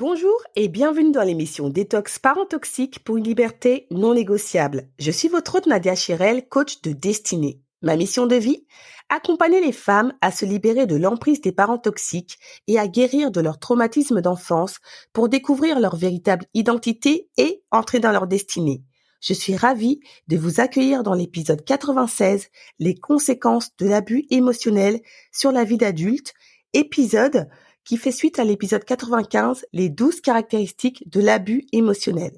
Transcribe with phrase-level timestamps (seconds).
[0.00, 4.86] Bonjour et bienvenue dans l'émission Détox Parents Toxiques pour une liberté non négociable.
[5.00, 7.60] Je suis votre hôte Nadia Chirel, coach de destinée.
[7.82, 8.64] Ma mission de vie
[9.08, 13.40] Accompagner les femmes à se libérer de l'emprise des parents toxiques et à guérir de
[13.40, 14.76] leur traumatisme d'enfance
[15.12, 18.84] pour découvrir leur véritable identité et entrer dans leur destinée.
[19.20, 25.00] Je suis ravie de vous accueillir dans l'épisode 96, les conséquences de l'abus émotionnel
[25.32, 26.34] sur la vie d'adulte,
[26.72, 27.48] épisode
[27.88, 32.32] qui fait suite à l'épisode 95, les 12 caractéristiques de l'abus émotionnel.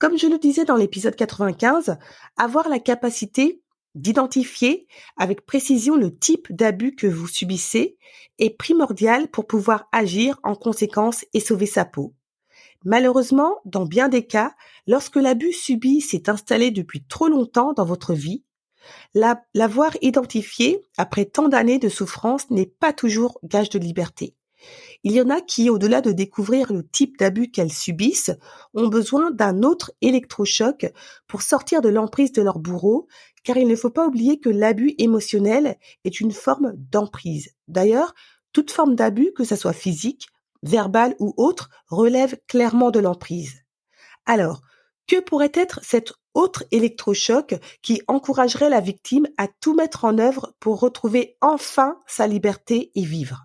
[0.00, 1.96] Comme je le disais dans l'épisode 95,
[2.36, 3.62] avoir la capacité
[3.94, 7.96] d'identifier avec précision le type d'abus que vous subissez
[8.40, 12.12] est primordial pour pouvoir agir en conséquence et sauver sa peau.
[12.84, 14.56] Malheureusement, dans bien des cas,
[14.88, 18.42] lorsque l'abus subi s'est installé depuis trop longtemps dans votre vie,
[19.14, 24.34] l'avoir identifié après tant d'années de souffrance n'est pas toujours gage de liberté.
[25.06, 28.32] Il y en a qui, au-delà de découvrir le type d'abus qu'elles subissent,
[28.72, 30.86] ont besoin d'un autre électrochoc
[31.28, 33.06] pour sortir de l'emprise de leur bourreau,
[33.44, 37.50] car il ne faut pas oublier que l'abus émotionnel est une forme d'emprise.
[37.68, 38.14] D'ailleurs,
[38.54, 40.28] toute forme d'abus, que ce soit physique,
[40.62, 43.60] verbal ou autre, relève clairement de l'emprise.
[44.24, 44.62] Alors,
[45.06, 50.54] que pourrait être cet autre électrochoc qui encouragerait la victime à tout mettre en œuvre
[50.60, 53.44] pour retrouver enfin sa liberté et vivre?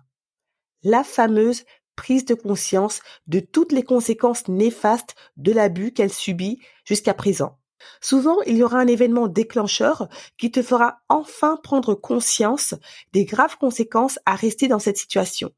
[0.82, 1.64] La fameuse
[1.96, 7.58] prise de conscience de toutes les conséquences néfastes de l'abus qu'elle subit jusqu'à présent.
[8.00, 10.08] Souvent, il y aura un événement déclencheur
[10.38, 12.74] qui te fera enfin prendre conscience
[13.12, 15.52] des graves conséquences à rester dans cette situation.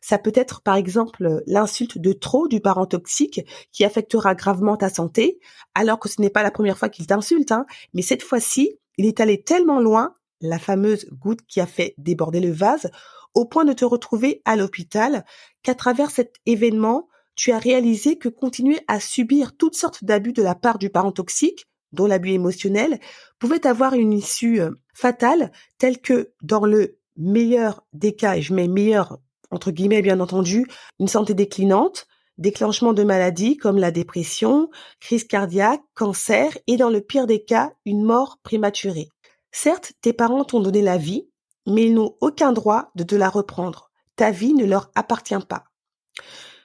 [0.00, 3.40] Ça peut être par exemple l'insulte de trop du parent toxique
[3.70, 5.38] qui affectera gravement ta santé,
[5.74, 9.06] alors que ce n'est pas la première fois qu'il t'insulte, hein, mais cette fois-ci, il
[9.06, 12.90] est allé tellement loin, la fameuse goutte qui a fait déborder le vase,
[13.34, 15.24] au point de te retrouver à l'hôpital,
[15.62, 20.42] qu'à travers cet événement, tu as réalisé que continuer à subir toutes sortes d'abus de
[20.42, 23.00] la part du parent toxique, dont l'abus émotionnel,
[23.38, 28.54] pouvait avoir une issue euh, fatale, telle que dans le meilleur des cas, et je
[28.54, 29.18] mets meilleur
[29.52, 30.66] entre guillemets bien entendu,
[30.98, 32.06] une santé déclinante,
[32.38, 37.72] déclenchement de maladies comme la dépression, crise cardiaque, cancer et dans le pire des cas,
[37.84, 39.08] une mort prématurée.
[39.52, 41.28] Certes, tes parents t'ont donné la vie,
[41.66, 43.90] mais ils n'ont aucun droit de te la reprendre.
[44.16, 45.64] Ta vie ne leur appartient pas.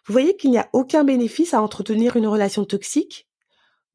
[0.06, 3.28] Vous voyez qu'il n'y a aucun bénéfice à entretenir une relation toxique?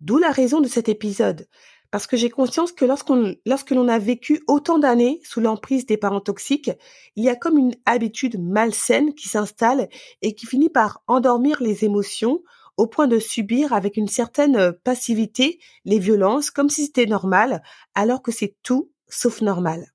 [0.00, 1.48] D'où la raison de cet épisode.
[1.90, 5.98] Parce que j'ai conscience que lorsqu'on, lorsque l'on a vécu autant d'années sous l'emprise des
[5.98, 6.70] parents toxiques,
[7.16, 9.88] il y a comme une habitude malsaine qui s'installe
[10.22, 12.42] et qui finit par endormir les émotions
[12.78, 17.62] au point de subir avec une certaine passivité les violences comme si c'était normal,
[17.94, 19.92] alors que c'est tout sauf normal.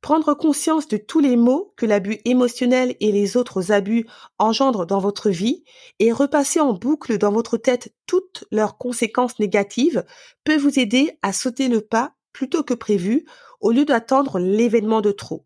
[0.00, 4.06] Prendre conscience de tous les maux que l'abus émotionnel et les autres abus
[4.38, 5.62] engendrent dans votre vie
[5.98, 10.04] et repasser en boucle dans votre tête toutes leurs conséquences négatives
[10.44, 13.26] peut vous aider à sauter le pas plutôt que prévu
[13.60, 15.44] au lieu d'attendre l'événement de trop.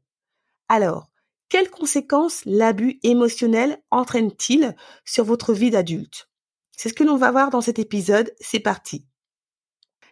[0.68, 1.10] Alors,
[1.48, 6.28] quelles conséquences l'abus émotionnel entraîne-t-il sur votre vie d'adulte?
[6.76, 9.04] C'est ce que l'on va voir dans cet épisode, c'est parti.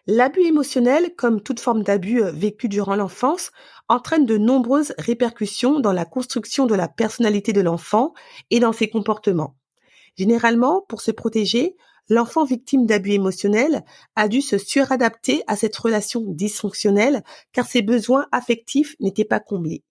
[0.05, 3.51] L'abus émotionnel, comme toute forme d'abus euh, vécu durant l'enfance,
[3.87, 8.13] entraîne de nombreuses répercussions dans la construction de la personnalité de l'enfant
[8.49, 9.55] et dans ses comportements.
[10.17, 11.77] Généralement, pour se protéger,
[12.09, 13.85] l'enfant victime d'abus émotionnels
[14.17, 17.23] a dû se suradapter à cette relation dysfonctionnelle
[17.53, 19.83] car ses besoins affectifs n'étaient pas comblés.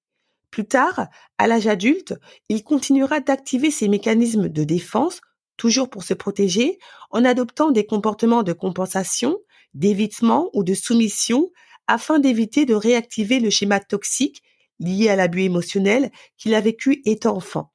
[0.50, 1.06] Plus tard,
[1.38, 2.14] à l'âge adulte,
[2.50, 5.22] il continuera d'activer ses mécanismes de défense,
[5.56, 6.78] toujours pour se protéger,
[7.10, 9.38] en adoptant des comportements de compensation,
[9.74, 11.50] d'évitement ou de soumission
[11.86, 14.42] afin d'éviter de réactiver le schéma toxique
[14.78, 17.72] liées à l'abus émotionnel qu'il a vécu étant enfant.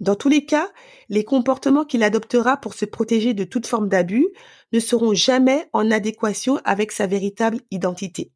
[0.00, 0.70] Dans tous les cas,
[1.08, 4.28] les comportements qu'il adoptera pour se protéger de toute forme d'abus
[4.72, 8.32] ne seront jamais en adéquation avec sa véritable identité.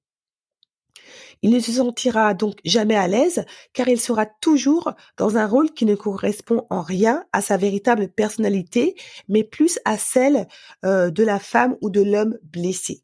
[1.43, 5.71] Il ne se sentira donc jamais à l'aise car il sera toujours dans un rôle
[5.73, 8.95] qui ne correspond en rien à sa véritable personnalité,
[9.29, 10.47] mais plus à celle
[10.85, 13.03] euh, de la femme ou de l'homme blessé.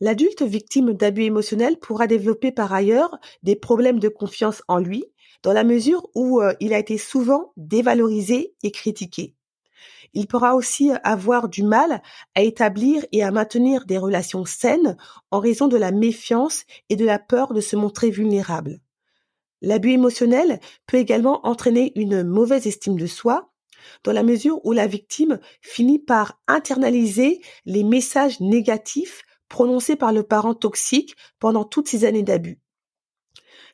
[0.00, 5.04] L'adulte victime d'abus émotionnels pourra développer par ailleurs des problèmes de confiance en lui,
[5.42, 9.34] dans la mesure où euh, il a été souvent dévalorisé et critiqué.
[10.16, 12.00] Il pourra aussi avoir du mal
[12.34, 14.96] à établir et à maintenir des relations saines
[15.30, 18.80] en raison de la méfiance et de la peur de se montrer vulnérable.
[19.60, 23.52] L'abus émotionnel peut également entraîner une mauvaise estime de soi,
[24.04, 30.22] dans la mesure où la victime finit par internaliser les messages négatifs prononcés par le
[30.22, 32.58] parent toxique pendant toutes ces années d'abus.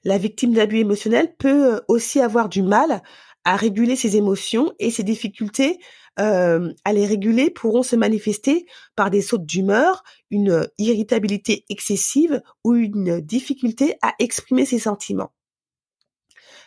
[0.02, 3.00] La victime d'abus émotionnels peut aussi avoir du mal
[3.44, 5.78] à réguler ses émotions et ses difficultés
[6.20, 8.66] euh, à les réguler pourront se manifester
[8.96, 15.32] par des sautes d'humeur, une irritabilité excessive ou une difficulté à exprimer ses sentiments.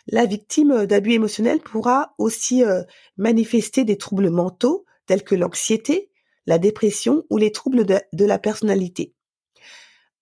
[0.08, 2.82] La victime d'abus émotionnels pourra aussi euh,
[3.16, 6.10] manifester des troubles mentaux tels que l'anxiété,
[6.46, 9.14] la dépression ou les troubles de la personnalité.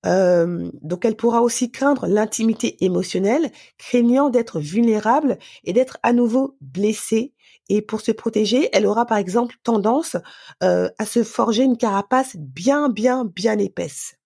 [0.06, 6.56] Euh, donc elle pourra aussi craindre l'intimité émotionnelle, craignant d'être vulnérable et d'être à nouveau
[6.60, 7.33] blessée.
[7.68, 10.16] Et pour se protéger, elle aura par exemple tendance
[10.62, 14.16] euh, à se forger une carapace bien, bien, bien épaisse.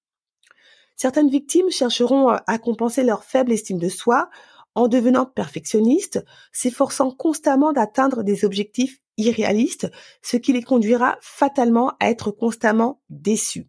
[0.96, 4.30] Certaines victimes chercheront à compenser leur faible estime de soi
[4.74, 9.90] en devenant perfectionnistes, s'efforçant constamment d'atteindre des objectifs irréalistes,
[10.22, 13.68] ce qui les conduira fatalement à être constamment déçus.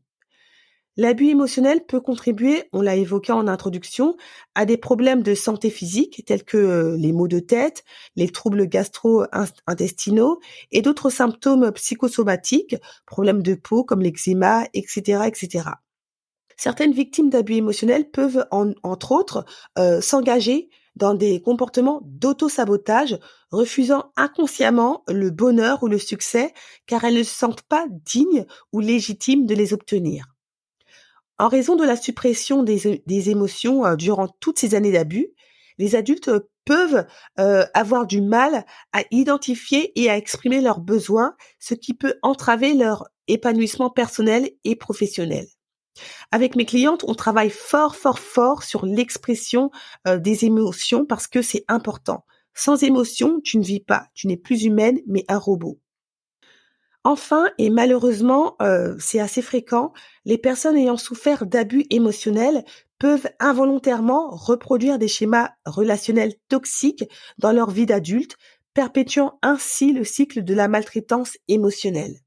[0.99, 4.17] L'abus émotionnel peut contribuer, on l'a évoqué en introduction,
[4.53, 7.85] à des problèmes de santé physique tels que euh, les maux de tête,
[8.17, 10.41] les troubles gastro-intestinaux
[10.73, 12.75] et d'autres symptômes psychosomatiques,
[13.05, 15.69] problèmes de peau comme l'eczéma, etc., etc.
[16.57, 19.45] Certaines victimes d'abus émotionnels peuvent, entre autres,
[19.77, 20.67] euh, s'engager
[20.97, 23.17] dans des comportements d'auto-sabotage,
[23.51, 26.53] refusant inconsciemment le bonheur ou le succès
[26.87, 30.25] car elles ne se sentent pas dignes ou légitimes de les obtenir.
[31.39, 35.29] En raison de la suppression des, émotions euh, durant toutes ces années d'abus,
[35.77, 37.07] les adultes euh, peuvent
[37.39, 42.73] euh, avoir du mal à identifier et à exprimer leurs besoins, ce qui peut entraver
[42.73, 45.47] leur épanouissement personnel et professionnel.
[46.31, 49.71] Avec mes clientes, on travaille fort, fort, fort sur l'expression
[50.05, 52.25] des émotions parce que c'est important.
[52.53, 55.77] Sans émotion, tu ne vis pas, tu n'es plus humaine, mais un robot.
[57.09, 59.93] Enfin, et malheureusement, euh, c'est assez fréquent,
[60.25, 62.63] les personnes ayant souffert d'abus émotionnels
[62.99, 67.05] peuvent involontairement reproduire des schémas relationnels toxiques
[67.39, 68.37] dans leur vie d'adulte,
[68.75, 72.19] perpétuant ainsi le cycle de la maltraitance émotionnelle.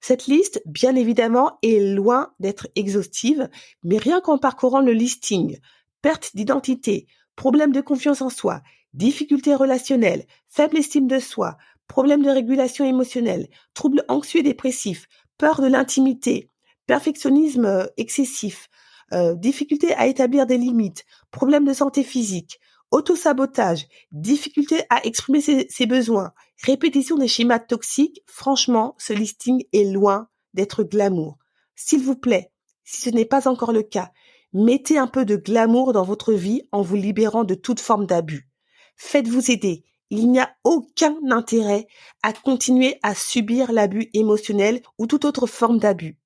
[0.00, 3.48] Cette liste, bien évidemment, est loin d'être exhaustive,
[3.82, 5.58] mais rien qu'en parcourant le listing,
[6.02, 8.62] perte d'identité, problème de confiance en soi,
[8.94, 11.56] difficultés relationnelles, faible estime de soi,
[11.88, 15.08] problèmes de régulation émotionnelle, troubles anxieux et dépressifs,
[15.38, 16.50] peur de l'intimité,
[16.86, 18.68] perfectionnisme euh, excessif,
[19.12, 25.86] euh, difficulté à établir des limites, problèmes de santé physique, autosabotage, difficulté à exprimer ses,
[25.86, 31.38] besoins, répétition des schémas toxiques, franchement, ce listing est loin d'être glamour.
[31.74, 32.50] S'il vous plaît,
[32.84, 34.10] si ce n'est pas encore le cas,
[34.52, 38.48] mettez un peu de glamour dans votre vie en vous libérant de toute forme d'abus.
[38.96, 41.86] Faites-vous aider, il n'y a aucun intérêt
[42.22, 46.18] à continuer à subir l'abus émotionnel ou toute autre forme d'abus.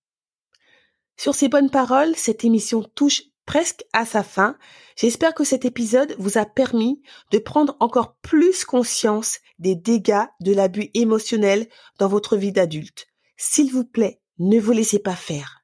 [1.17, 4.57] Sur ces bonnes paroles, cette émission touche presque à sa fin.
[4.97, 10.53] J'espère que cet épisode vous a permis de prendre encore plus conscience des dégâts de
[10.53, 13.07] l'abus émotionnel dans votre vie d'adulte.
[13.37, 15.62] S'il vous plaît, ne vous laissez pas faire.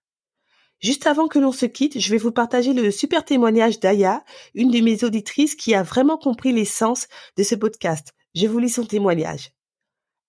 [0.81, 4.71] Juste avant que l'on se quitte, je vais vous partager le super témoignage d'Aya, une
[4.71, 8.15] de mes auditrices qui a vraiment compris l'essence de ce podcast.
[8.37, 9.51] Je vous lis son témoignage.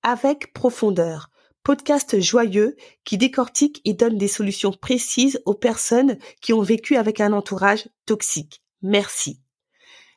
[0.02, 1.30] Avec profondeur,
[1.64, 7.22] podcast joyeux qui décortique et donne des solutions précises aux personnes qui ont vécu avec
[7.22, 8.64] un entourage toxique.
[8.82, 9.42] Merci.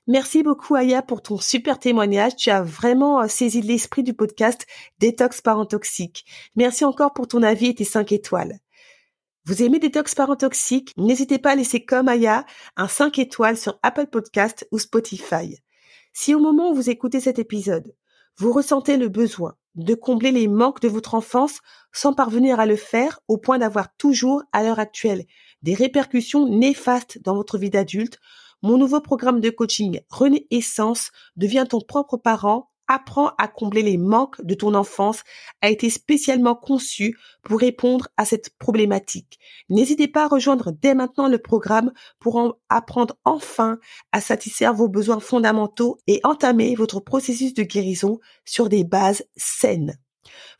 [0.07, 2.37] Merci beaucoup Aya pour ton super témoignage.
[2.37, 4.67] Tu as vraiment euh, saisi l'esprit du podcast
[4.99, 6.25] Détox parents toxiques.
[6.57, 8.59] Merci encore pour ton avis et tes 5 étoiles.
[9.45, 12.47] Vous aimez Détox Parents Toxiques N'hésitez pas à laisser comme Aya
[12.77, 15.59] un 5 étoiles sur Apple Podcast ou Spotify.
[16.13, 17.93] Si au moment où vous écoutez cet épisode,
[18.39, 21.59] vous ressentez le besoin de combler les manques de votre enfance
[21.93, 25.25] sans parvenir à le faire au point d'avoir toujours, à l'heure actuelle,
[25.63, 28.21] des répercussions néfastes dans votre vie d'adulte,
[28.63, 34.45] mon nouveau programme de coaching Renaissance devient ton propre parent Apprends à combler les manques
[34.45, 35.23] de ton enfance
[35.63, 39.39] a été spécialement conçu pour répondre à cette problématique.
[39.71, 43.79] N'hésitez pas à rejoindre dès maintenant le programme pour apprendre enfin
[44.13, 49.97] à satisfaire vos besoins fondamentaux et entamer votre processus de guérison sur des bases saines.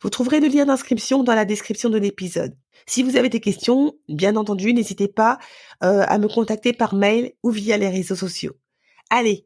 [0.01, 2.57] Vous trouverez le lien d'inscription dans la description de l'épisode.
[2.87, 5.37] Si vous avez des questions, bien entendu, n'hésitez pas
[5.83, 8.53] euh, à me contacter par mail ou via les réseaux sociaux.
[9.11, 9.45] Allez,